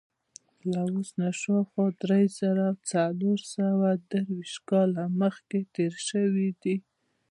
[0.71, 6.75] له اوس نه شاوخوا درې زره څلور سوه درویشت کاله مخکې تېر شوی دی.